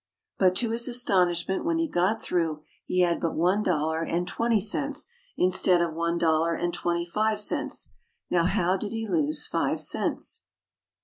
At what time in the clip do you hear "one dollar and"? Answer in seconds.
3.35-4.27, 5.93-6.73